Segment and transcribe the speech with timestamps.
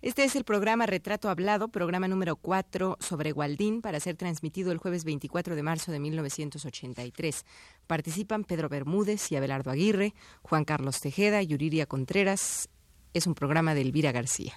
[0.00, 4.78] Este es el programa Retrato Hablado, programa número 4 sobre Gualdín, para ser transmitido el
[4.78, 7.44] jueves 24 de marzo de 1983.
[7.88, 12.68] Participan Pedro Bermúdez y Abelardo Aguirre, Juan Carlos Tejeda y Yuriria Contreras.
[13.12, 14.52] Es un programa de Elvira García.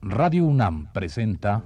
[0.00, 1.62] Radio UNAM presenta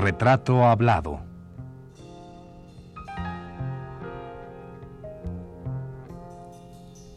[0.00, 1.18] Retrato Hablado.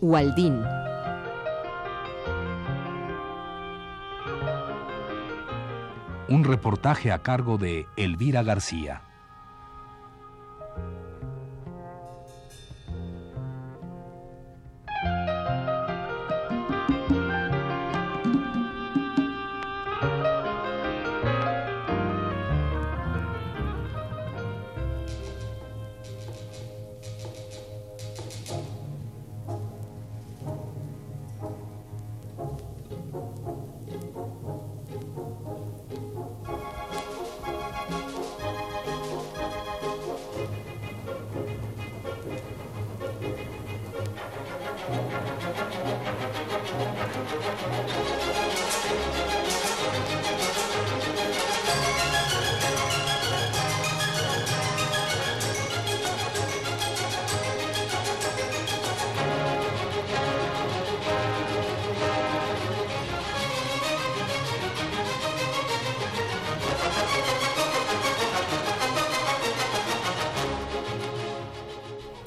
[0.01, 0.63] Waldín.
[6.27, 9.10] Un reportaje a cargo de Elvira García.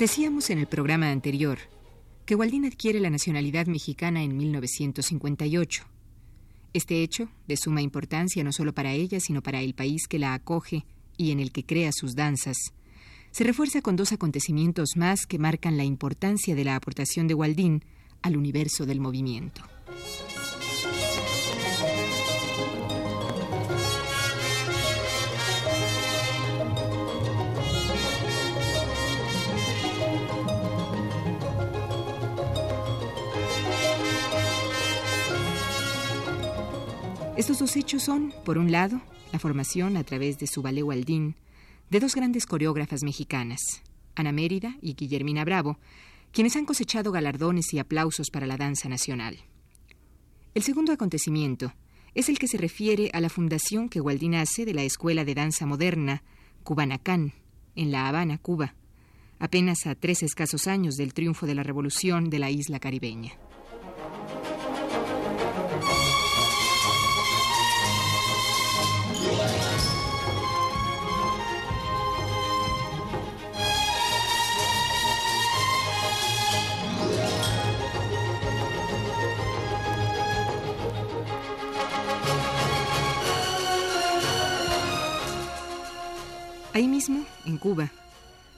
[0.04, 1.56] Decíamos en el programa anterior
[2.26, 5.82] que Waldín adquiere la nacionalidad mexicana en 1958.
[6.74, 10.34] Este hecho, de suma importancia no solo para ella, sino para el país que la
[10.34, 10.84] acoge
[11.16, 12.58] y en el que crea sus danzas,
[13.30, 17.82] se refuerza con dos acontecimientos más que marcan la importancia de la aportación de Waldín
[18.20, 19.62] al universo del movimiento.
[37.44, 41.36] Estos dos hechos son, por un lado, la formación a través de su ballet Waldín
[41.90, 43.60] de dos grandes coreógrafas mexicanas,
[44.14, 45.78] Ana Mérida y Guillermina Bravo,
[46.32, 49.36] quienes han cosechado galardones y aplausos para la danza nacional.
[50.54, 51.74] El segundo acontecimiento
[52.14, 55.34] es el que se refiere a la fundación que Waldín hace de la Escuela de
[55.34, 56.22] Danza Moderna,
[56.62, 57.34] Cubanacán,
[57.76, 58.74] en La Habana, Cuba,
[59.38, 63.32] apenas a tres escasos años del triunfo de la revolución de la isla caribeña.
[86.74, 87.92] Ahí mismo, en Cuba,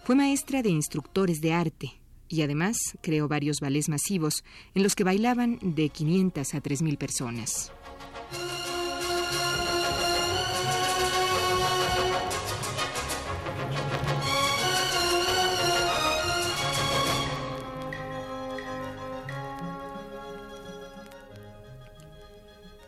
[0.05, 2.01] fue maestra de instructores de arte
[2.31, 4.43] y además creó varios ballets masivos
[4.75, 7.73] en los que bailaban de 500 a 3.000 personas.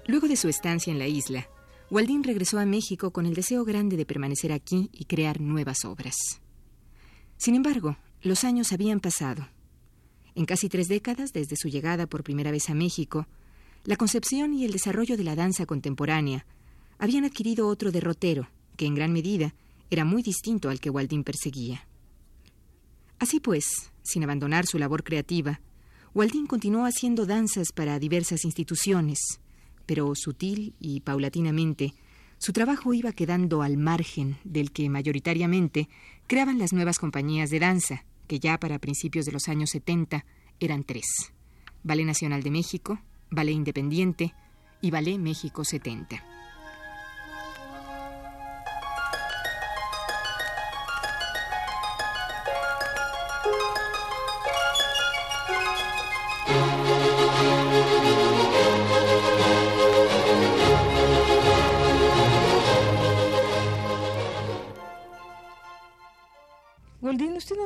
[0.06, 1.46] Luego de su estancia en la isla,
[1.90, 6.16] Waldín regresó a México con el deseo grande de permanecer aquí y crear nuevas obras.
[7.38, 9.48] Sin embargo, los años habían pasado.
[10.34, 13.26] En casi tres décadas, desde su llegada por primera vez a México,
[13.84, 16.44] la concepción y el desarrollo de la danza contemporánea
[16.98, 19.54] habían adquirido otro derrotero, que en gran medida
[19.90, 21.88] era muy distinto al que Waldín perseguía.
[23.18, 25.60] Así pues, sin abandonar su labor creativa,
[26.14, 29.40] Waldín continuó haciendo danzas para diversas instituciones,
[29.88, 31.94] pero sutil y paulatinamente,
[32.36, 35.88] su trabajo iba quedando al margen del que mayoritariamente
[36.26, 40.26] creaban las nuevas compañías de danza, que ya para principios de los años 70
[40.60, 41.06] eran tres.
[41.82, 43.00] Ballet Nacional de México,
[43.30, 44.34] Ballet Independiente
[44.82, 46.22] y Ballet México 70.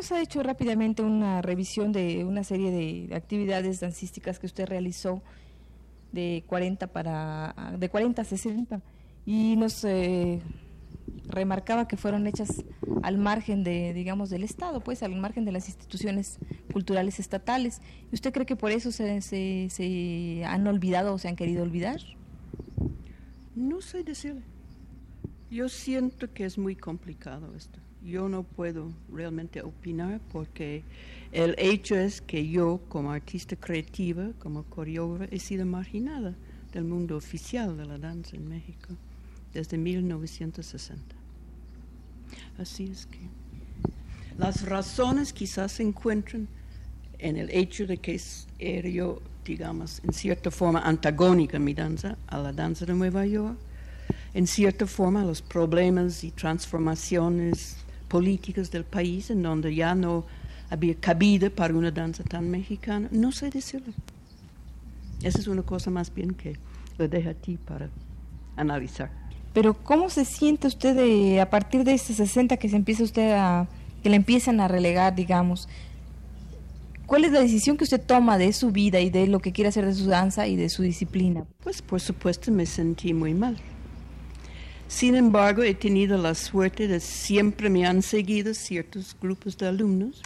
[0.02, 5.22] Nos ha hecho rápidamente una revisión de una serie de actividades dancísticas que usted realizó
[6.10, 8.81] de 40 para de 40 a 60
[9.25, 10.40] y nos eh,
[11.28, 12.64] remarcaba que fueron hechas
[13.04, 16.40] al margen de, digamos, del Estado, pues al margen de las instituciones
[16.72, 17.81] culturales estatales.
[18.10, 21.62] ¿Y usted cree que por eso se, se, se han olvidado o se han querido
[21.62, 22.00] olvidar?
[23.54, 24.43] No sé decirle.
[25.49, 27.78] Yo siento que es muy complicado esto.
[28.04, 30.82] Yo no puedo realmente opinar porque
[31.31, 36.34] el hecho es que yo como artista creativa, como coreógrafa, he sido marginada
[36.72, 38.88] del mundo oficial de la danza en México
[39.54, 41.14] desde 1960.
[42.58, 43.20] Así es que
[44.38, 46.49] las razones quizás se encuentran
[47.19, 48.20] en el hecho de que
[48.58, 53.56] era yo, digamos, en cierta forma antagónica mi danza a la danza de Nueva York,
[54.34, 57.76] en cierta forma los problemas y transformaciones
[58.12, 60.26] políticas del país en donde ya no
[60.69, 63.09] había cabida para una danza tan mexicana.
[63.11, 63.94] No sé decirlo.
[65.23, 66.59] Esa es una cosa más bien que
[66.99, 67.88] lo dejo a ti para
[68.55, 69.11] analizar.
[69.55, 73.32] Pero ¿cómo se siente usted de, a partir de este 60 que se empieza usted
[73.32, 73.67] a,
[74.03, 75.67] que le empiezan a relegar, digamos?
[77.06, 79.69] ¿Cuál es la decisión que usted toma de su vida y de lo que quiere
[79.69, 81.47] hacer de su danza y de su disciplina?
[81.62, 83.56] Pues por supuesto me sentí muy mal.
[84.92, 90.20] Sin embargo, he tenido la suerte de siempre me han seguido ciertos grupos de alumnos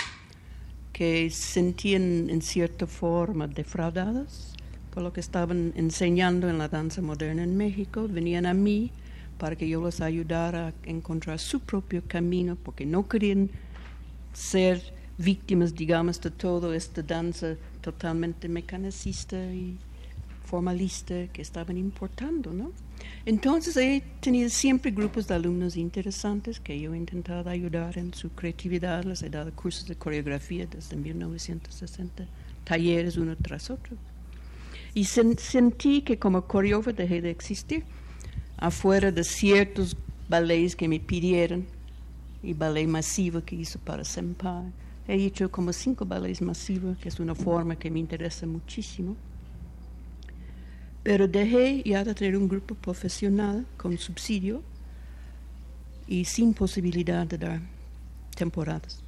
[0.93, 4.53] que sentían en cierta forma defraudados
[4.93, 8.09] por lo que estaban enseñando en la danza moderna en México.
[8.09, 8.91] Venían a mí
[9.39, 13.49] para que yo los ayudara a encontrar su propio camino, porque no querían
[14.33, 14.83] ser
[15.17, 19.79] víctimas, digamos, de toda esta danza totalmente mecanicista y
[20.45, 22.73] formalista que estaban importando, ¿no?
[23.25, 28.31] Entonces he tenido siempre grupos de alumnos interesantes que yo he intentado ayudar en su
[28.31, 32.27] creatividad, les he dado cursos de coreografía desde 1960,
[32.65, 33.97] talleres uno tras otro.
[34.95, 37.85] Y sentí que como coreógrafo dejé de existir
[38.57, 39.97] afuera de ciertos
[40.29, 41.67] ballets que me pidieron
[42.43, 44.73] y ballet masivo que hizo para Senpai.
[45.09, 49.17] He hecho como cinco ballets masivos, que es una forma que me interesa muchísimo.
[51.07, 54.61] Pero dejé ya de tener un grupo profesional con subsidio
[56.09, 57.61] y sin posibilidad de dar
[58.35, 59.06] temporadas.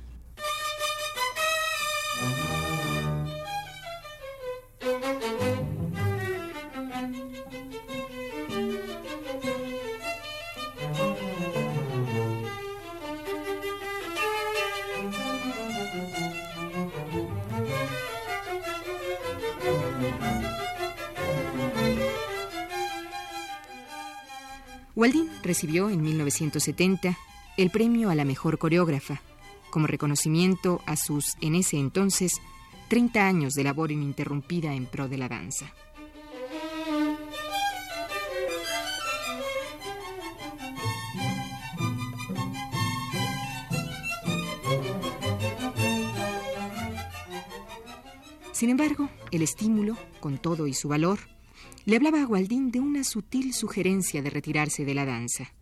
[25.58, 27.18] Recibió en 1970
[27.56, 29.22] el premio a la mejor coreógrafa,
[29.70, 32.34] como reconocimiento a sus, en ese entonces,
[32.86, 35.74] 30 años de labor ininterrumpida en pro de la danza.
[48.52, 51.18] Sin embargo, el estímulo, con todo y su valor,
[51.88, 55.54] le hablaba a Gualdín de una sutil sugerencia de retirarse de la danza.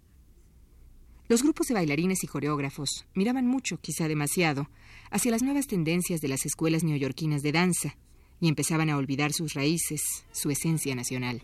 [1.28, 4.68] Los grupos de bailarines y coreógrafos miraban mucho, quizá demasiado,
[5.12, 7.96] hacia las nuevas tendencias de las escuelas neoyorquinas de danza
[8.40, 10.02] y empezaban a olvidar sus raíces,
[10.32, 11.42] su esencia nacional.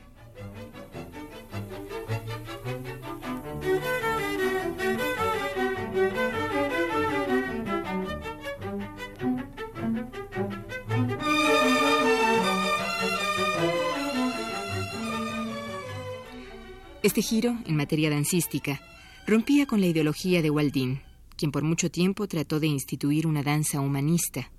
[17.02, 18.80] Este giro, en materia dancística,
[19.26, 21.00] rompía con la ideología de Waldín,
[21.36, 24.52] quien por mucho tiempo trató de instituir una danza humanista,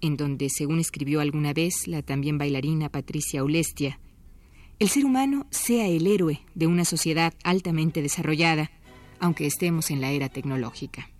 [0.00, 4.00] en donde, según escribió alguna vez la también bailarina Patricia Ulestia,
[4.78, 8.70] el ser humano sea el héroe de una sociedad altamente desarrollada,
[9.20, 11.10] aunque estemos en la era tecnológica.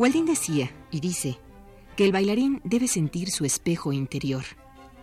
[0.00, 1.36] Walding decía, y dice,
[1.94, 4.44] que el bailarín debe sentir su espejo interior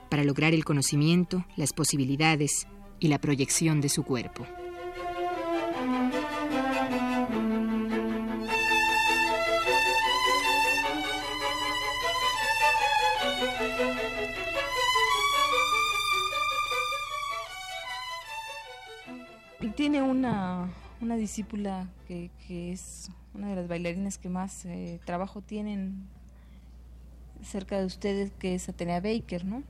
[0.09, 2.65] para lograr el conocimiento, las posibilidades
[2.99, 4.47] y la proyección de su cuerpo.
[19.75, 20.67] Tiene una,
[21.01, 26.07] una discípula que, que es una de las bailarinas que más eh, trabajo tienen
[27.43, 29.63] cerca de ustedes, que es Atenea Baker, ¿no?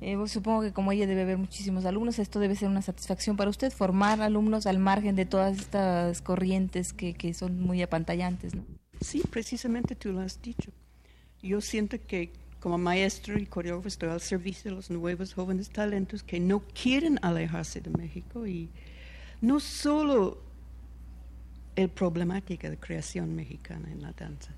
[0.00, 3.50] Eh, supongo que como ella debe haber muchísimos alumnos, esto debe ser una satisfacción para
[3.50, 8.56] usted, formar alumnos al margen de todas estas corrientes que, que son muy apantallantes.
[8.56, 8.64] ¿no?
[9.00, 10.72] Sí, precisamente tú lo has dicho.
[11.40, 16.24] Yo siento que como maestro y coreógrafo estoy al servicio de los nuevos jóvenes talentos
[16.24, 18.70] que no quieren alejarse de México y
[19.40, 20.51] no solo
[21.74, 24.52] el problemática de creación mexicana en la danza,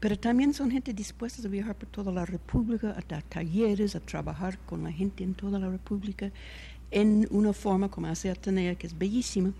[0.00, 4.00] pero también son gente dispuesta a viajar por toda la República, a dar talleres, a
[4.00, 6.30] trabajar con la gente en toda la República
[6.90, 9.52] en una forma como hace Atenea, que es bellísima,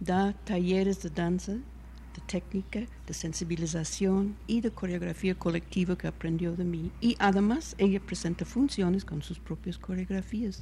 [0.00, 6.64] da talleres de danza de técnica, de sensibilización y de coreografía colectiva que aprendió de
[6.64, 6.90] mí.
[7.00, 10.60] Y además ella presenta funciones con sus propias coreografías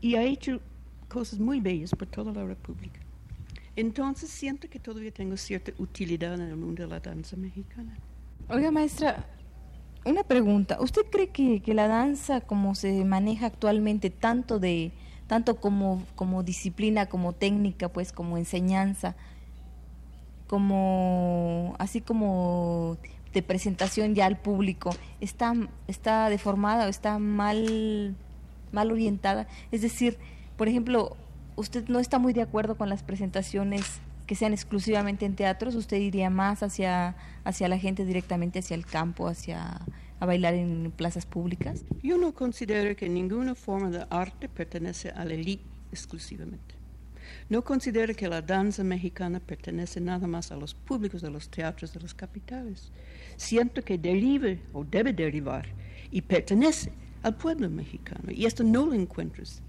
[0.00, 0.60] y ha hecho
[1.08, 3.00] cosas muy bellas por toda la República.
[3.78, 7.96] Entonces siento que todavía tengo cierta utilidad en el mundo de la danza mexicana.
[8.48, 9.24] Oiga, maestra,
[10.04, 10.78] una pregunta.
[10.80, 14.90] ¿Usted cree que, que la danza como se maneja actualmente, tanto de
[15.28, 19.14] tanto como, como disciplina, como técnica, pues como enseñanza,
[20.48, 22.98] como así como
[23.32, 25.54] de presentación ya al público está
[25.86, 28.16] está deformada o está mal
[28.72, 30.18] mal orientada es decir
[30.56, 31.16] por ejemplo
[31.58, 33.84] usted no está muy de acuerdo con las presentaciones
[34.26, 38.86] que sean exclusivamente en teatros usted iría más hacia hacia la gente directamente hacia el
[38.86, 39.80] campo hacia
[40.20, 45.24] a bailar en plazas públicas yo no considero que ninguna forma de arte pertenece a
[45.24, 46.76] la élite exclusivamente
[47.48, 51.92] no considero que la danza mexicana pertenece nada más a los públicos de los teatros
[51.92, 52.90] de las capitales.
[53.36, 55.66] Siento que derive o debe derivar
[56.10, 56.90] y pertenece
[57.22, 58.30] al pueblo mexicano.
[58.30, 59.62] Y esto no lo encuentras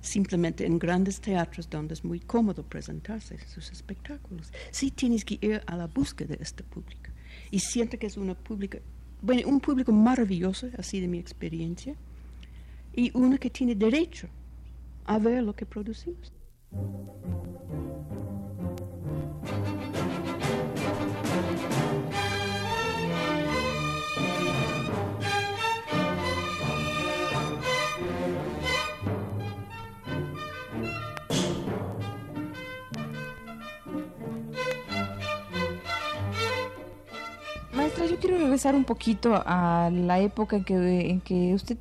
[0.00, 4.52] simplemente en grandes teatros donde es muy cómodo presentarse sus espectáculos.
[4.70, 7.10] Sí tienes que ir a la búsqueda de este público.
[7.50, 8.78] Y siento que es una pública,
[9.22, 11.94] bueno, un público maravilloso, así de mi experiencia,
[12.94, 14.28] y uno que tiene derecho
[15.04, 16.32] a ver lo que producimos.
[38.18, 41.78] Yo quiero regresar un poquito a la época en que, en que usted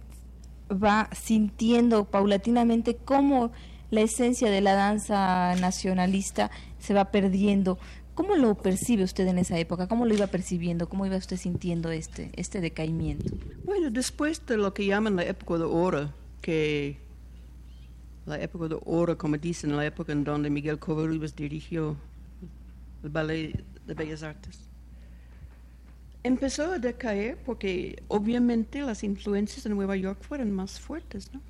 [0.71, 3.51] va sintiendo paulatinamente cómo
[3.89, 7.79] la esencia de la danza nacionalista se va perdiendo.
[8.13, 9.87] ¿Cómo lo percibe usted en esa época?
[9.87, 10.87] ¿Cómo lo iba percibiendo?
[10.87, 13.35] ¿Cómo iba usted sintiendo este, este decaimiento?
[13.63, 16.09] Bueno, después de lo que llaman la época de oro,
[16.41, 16.97] que
[18.27, 21.95] la época de oro, como dicen, la época en donde Miguel Covarrubias dirigió
[23.03, 24.66] el Ballet de Bellas Artes,
[26.23, 31.41] empezó a decaer porque obviamente las influencias de Nueva York fueron más fuertes, ¿no?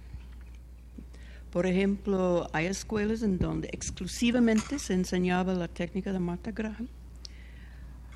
[1.51, 6.87] Por ejemplo, hay escuelas en donde exclusivamente se enseñaba la técnica de Martha Graham.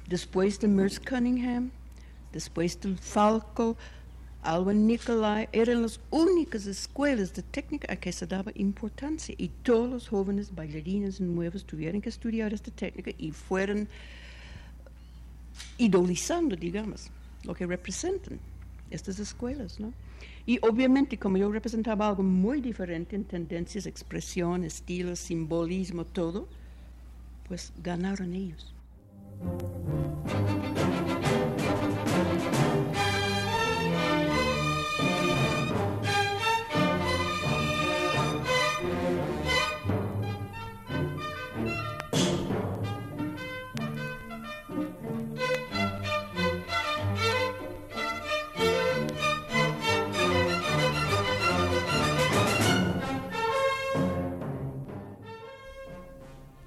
[0.08, 1.72] Después de Merce Cunningham,
[2.34, 3.77] después del Falco,
[4.43, 9.89] Alvin Nicolai, eran las únicas escuelas de técnica a que se daba importancia y todos
[9.89, 13.88] los jóvenes bailarines nuevos tuvieron que estudiar esta técnica y fueron
[15.77, 17.10] idolizando, digamos,
[17.43, 18.39] lo que representan
[18.89, 19.93] estas escuelas, ¿no?
[20.46, 26.48] Y obviamente, como yo representaba algo muy diferente en tendencias, expresión, estilo, simbolismo, todo,
[27.48, 28.74] pues ganaron ellos.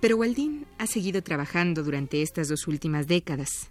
[0.04, 3.70] Pero Waldín ha seguido trabajando durante estas dos últimas décadas.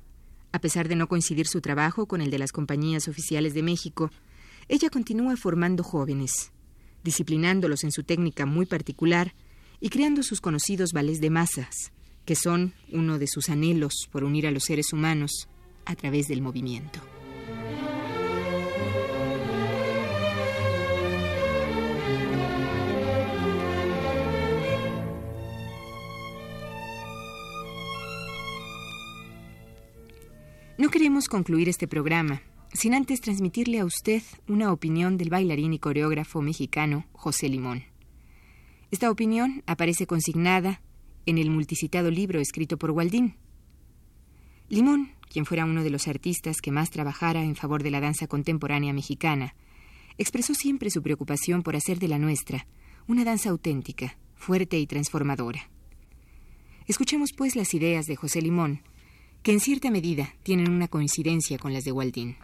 [0.52, 4.10] A pesar de no coincidir su trabajo con el de las compañías oficiales de México,
[4.68, 6.52] ella continúa formando jóvenes,
[7.04, 9.36] disciplinándolos en su técnica muy particular
[9.80, 11.92] y creando sus conocidos ballets de masas,
[12.26, 15.48] que son uno de sus anhelos por unir a los seres humanos
[15.86, 17.13] a través del movimiento.
[30.76, 32.42] No queremos concluir este programa
[32.74, 37.84] sin antes transmitirle a usted una opinión del bailarín y coreógrafo mexicano José Limón.
[38.90, 40.82] Esta opinión aparece consignada
[41.28, 43.36] en el multicitado libro escrito por Waldín.
[44.68, 48.26] Limón, quien fuera uno de los artistas que más trabajara en favor de la danza
[48.26, 49.54] contemporánea mexicana,
[50.18, 52.66] expresó siempre su preocupación por hacer de la nuestra
[53.08, 55.70] una danza auténtica, fuerte y transformadora.
[56.88, 58.82] Escuchemos pues las ideas de José Limón,
[59.44, 62.38] que en cierta medida tienen una coincidencia con las de Waldín.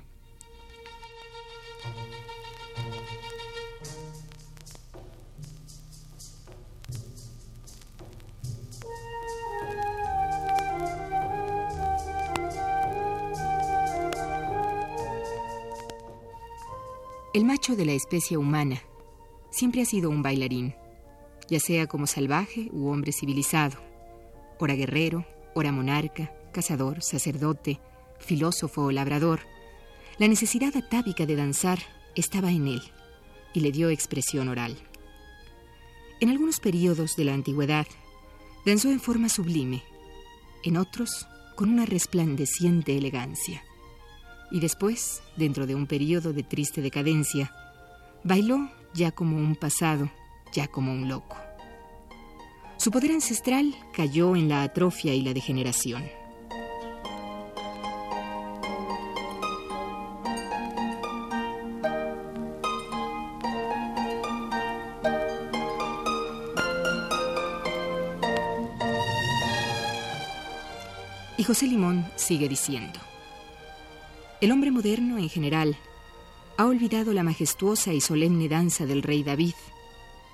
[17.34, 18.82] El macho de la especie humana
[19.52, 20.76] siempre ha sido un bailarín,
[21.48, 23.78] ya sea como salvaje u hombre civilizado,
[24.60, 25.26] ora guerrero,
[25.56, 27.80] ora monarca, cazador, sacerdote,
[28.20, 29.42] filósofo o labrador.
[30.18, 31.80] La necesidad atávica de danzar
[32.16, 32.82] estaba en él
[33.54, 34.78] y le dio expresión oral.
[36.20, 37.88] En algunos periodos de la antigüedad,
[38.66, 39.84] danzó en forma sublime,
[40.64, 43.64] en otros con una resplandeciente elegancia
[44.52, 47.54] y después, dentro de un periodo de triste decadencia,
[48.24, 50.10] bailó ya como un pasado,
[50.52, 51.38] ya como un loco.
[52.78, 56.04] Su poder ancestral cayó en la atrofia y la degeneración.
[71.50, 73.00] José Limón sigue diciendo,
[74.40, 75.76] el hombre moderno en general
[76.58, 79.56] ha olvidado la majestuosa y solemne danza del rey David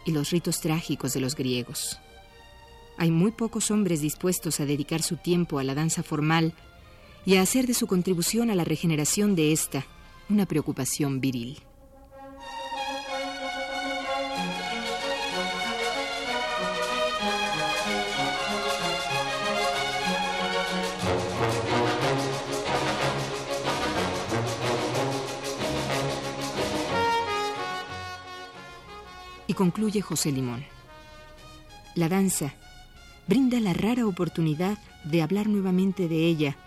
[0.06, 2.02] y los ritos trágicos de los griegos.
[2.98, 6.54] Hay muy pocos hombres dispuestos a dedicar su tiempo a la danza formal
[7.26, 9.86] y a hacer de su contribución a la regeneración de ésta
[10.28, 11.62] una preocupación viril.
[29.56, 30.64] Concluye José Limón.
[31.96, 32.54] La danza
[33.28, 36.58] brinda la rara oportunidad de hablar nuevamente de ella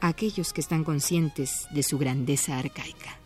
[0.00, 3.18] a aquellos que están conscientes de su grandeza arcaica.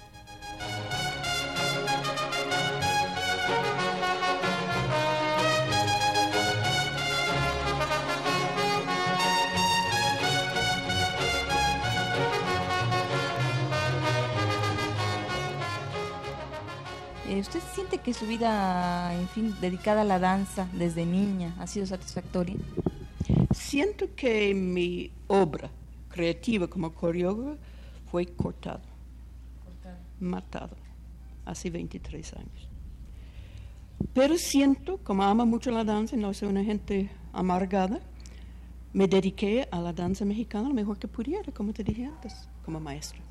[17.38, 21.86] ¿Usted siente que su vida, en fin, dedicada a la danza desde niña ha sido
[21.86, 22.56] satisfactoria?
[23.52, 25.70] Siento que mi obra
[26.08, 27.56] creativa como coreógrafa
[28.10, 28.82] fue cortada,
[30.18, 30.76] matado,
[31.44, 32.68] hace 23 años.
[34.12, 38.00] Pero siento, como amo mucho la danza y no soy una gente amargada,
[38.92, 42.80] me dediqué a la danza mexicana lo mejor que pudiera, como te dije antes, como
[42.80, 43.29] maestra.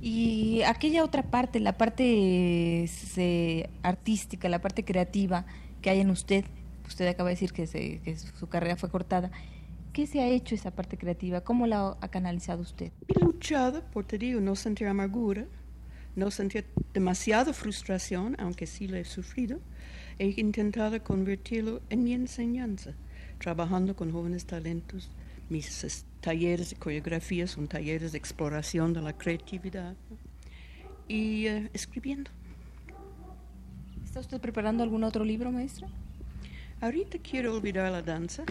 [0.00, 2.88] Y aquella otra parte, la parte
[3.82, 5.44] artística, la parte creativa
[5.82, 6.44] que hay en usted,
[6.86, 7.66] usted acaba de decir que,
[8.38, 9.30] su carrera fue cortada,
[9.92, 11.40] ¿qué se ha hecho esa parte creativa?
[11.40, 12.92] ¿Cómo la ha canalizado usted?
[13.08, 15.46] He luchado, por te digo, no sentir amargura,
[16.14, 19.60] no sentir demasiada frustración, aunque sí la he sufrido.
[20.18, 22.94] He intentado convertirlo en mi enseñanza,
[23.38, 25.10] trabajando con jóvenes talentos,
[25.48, 29.94] mis talleres de coreografía, son talleres de exploración de la creatividad
[31.06, 32.30] y eh, escribiendo.
[34.04, 35.88] ¿Está usted preparando algún otro libro, maestra?
[36.80, 38.44] Ahorita quiero olvidar la danza,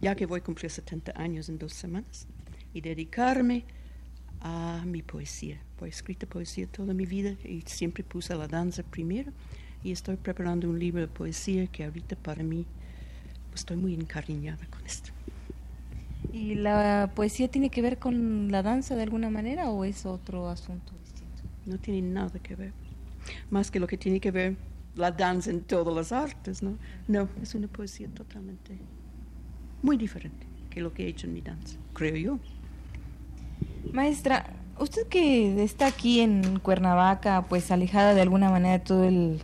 [0.00, 2.26] ya que voy a cumplir 70 años en dos semanas,
[2.72, 3.64] y dedicarme
[4.40, 5.60] a mi poesía.
[5.82, 9.32] He escrito poesía toda mi vida y siempre puse la danza primero.
[9.82, 12.66] Y estoy preparando un libro de poesía que ahorita para mí
[13.48, 15.10] pues, estoy muy encariñada con esto.
[16.32, 20.48] ¿Y la poesía tiene que ver con la danza de alguna manera o es otro
[20.48, 21.42] asunto distinto?
[21.66, 22.72] No tiene nada que ver.
[23.50, 24.56] Más que lo que tiene que ver
[24.96, 26.76] la danza en todas las artes, ¿no?
[27.08, 28.76] No, es una poesía totalmente
[29.82, 32.38] muy diferente que lo que he hecho en mi danza, creo yo.
[33.92, 34.46] Maestra,
[34.78, 39.40] usted que está aquí en Cuernavaca, pues alejada de alguna manera de todo el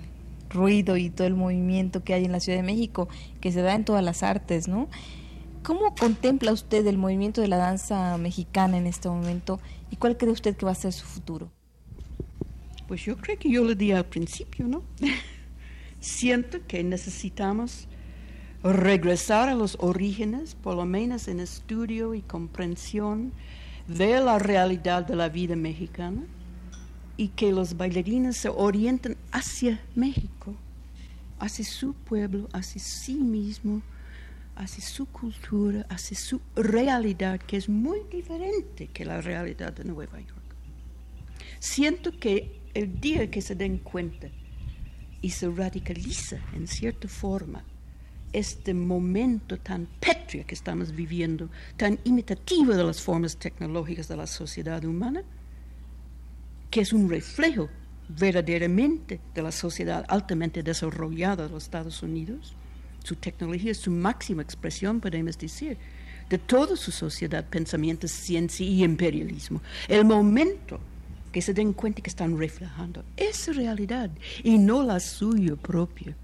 [0.50, 3.08] ruido y todo el movimiento que hay en la Ciudad de México,
[3.40, 4.88] que se da en todas las artes, ¿no?
[5.66, 9.58] ¿Cómo contempla usted el movimiento de la danza mexicana en este momento
[9.90, 11.50] y cuál cree usted que va a ser su futuro?
[12.86, 14.84] Pues yo creo que yo le di al principio, ¿no?
[15.98, 17.88] Siento que necesitamos
[18.62, 23.32] regresar a los orígenes, por lo menos en estudio y comprensión
[23.88, 26.22] de la realidad de la vida mexicana
[27.16, 30.54] y que los bailarines se orienten hacia México,
[31.40, 33.82] hacia su pueblo, hacia sí mismo
[34.56, 40.18] hacia su cultura, hacia su realidad, que es muy diferente que la realidad de Nueva
[40.18, 40.42] York.
[41.58, 44.28] Siento que el día que se den cuenta
[45.20, 47.64] y se radicaliza en cierta forma
[48.32, 54.26] este momento tan pétreo que estamos viviendo, tan imitativo de las formas tecnológicas de la
[54.26, 55.22] sociedad humana,
[56.70, 57.68] que es un reflejo
[58.08, 62.54] verdaderamente de la sociedad altamente desarrollada de los Estados Unidos.
[63.06, 65.78] Su tecnología es su máxima expresión, podemos decir,
[66.28, 69.62] de toda su sociedad, pensamiento, ciencia y imperialismo.
[69.86, 70.80] El momento
[71.30, 74.10] que se den cuenta que están reflejando esa realidad
[74.42, 76.16] y no la suya propia.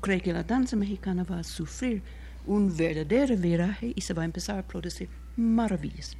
[0.00, 2.00] Creo que la danza mexicana va a sufrir
[2.46, 6.16] un verdadero viraje y se va a empezar a producir maravillas.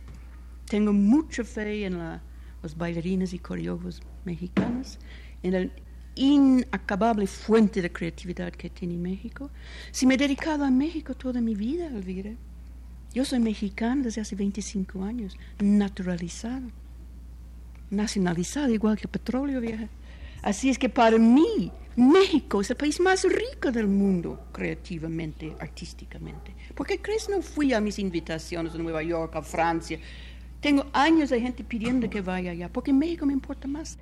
[0.67, 2.21] Tengo mucha fe en la,
[2.63, 4.99] los bailarines y coreógrafos mexicanos,
[5.43, 5.71] en la
[6.19, 9.51] inacabable fuente de creatividad que tiene México.
[9.93, 12.33] Si me he dedicado a México toda mi vida, Elvira,
[13.15, 16.69] yo soy mexicana desde hace 25 años, naturalizada
[17.91, 19.89] nacionalizada, igual que el petróleo vieja.
[20.43, 26.55] Así es que para mí, México es el país más rico del mundo, creativamente, artísticamente.
[26.75, 29.99] ¿Por qué crees no fui a mis invitaciones a Nueva York, a Francia?
[30.61, 33.99] Tengo años de gente pidiendo que vaya allá, porque México me importa más.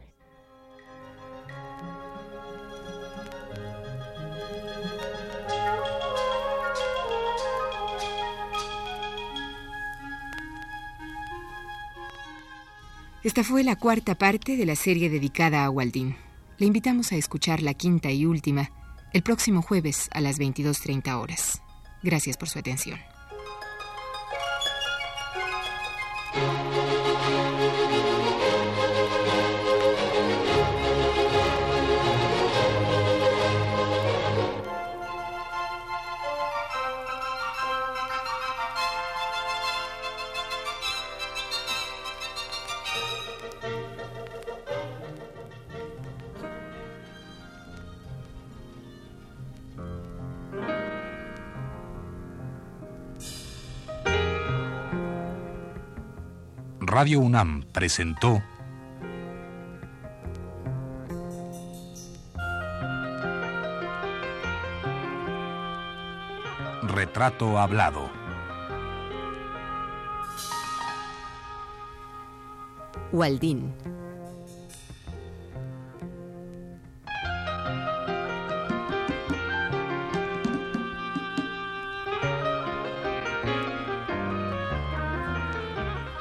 [13.27, 16.15] Esta fue la cuarta parte de la serie dedicada a Waldín.
[16.59, 18.71] Le invitamos a escuchar la quinta y última
[19.13, 21.61] el próximo jueves a las 22.30 horas.
[22.05, 23.01] Gracias por su atención.
[56.99, 58.43] Radio UNAM presentó
[66.85, 68.11] Retrato Hablado.
[73.13, 73.75] Waldín.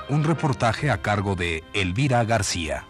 [0.07, 2.85] Un reportaje a cargo de Elvira García.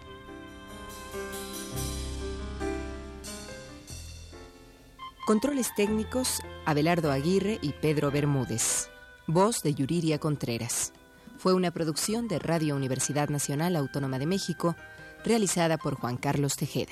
[5.25, 8.89] Controles técnicos, Abelardo Aguirre y Pedro Bermúdez.
[9.27, 10.91] Voz de Yuriria Contreras.
[11.37, 14.75] Fue una producción de Radio Universidad Nacional Autónoma de México,
[15.23, 16.91] realizada por Juan Carlos Tejeda.